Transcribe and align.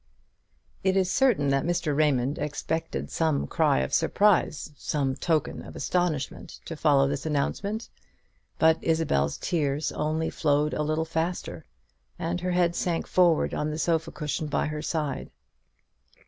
It 0.83 0.97
is 0.97 1.11
certain 1.11 1.49
that 1.49 1.63
Mr. 1.63 1.95
Raymond 1.95 2.39
expected 2.39 3.11
some 3.11 3.45
cry 3.45 3.81
of 3.81 3.93
surprise, 3.93 4.71
some 4.75 5.15
token 5.15 5.61
of 5.61 5.75
astonishment, 5.75 6.59
to 6.65 6.75
follow 6.75 7.07
this 7.07 7.27
announcement; 7.27 7.87
but 8.57 8.83
Isabel's 8.83 9.37
tears 9.37 9.91
only 9.91 10.31
flowed 10.31 10.73
a 10.73 10.81
little 10.81 11.05
faster, 11.05 11.65
and 12.17 12.41
her 12.41 12.53
head 12.53 12.75
sank 12.75 13.05
forward 13.05 13.53
on 13.53 13.69
the 13.69 13.77
sofa 13.77 14.09
cushion 14.11 14.47
by 14.47 14.65
her 14.65 14.81
side. 14.81 15.29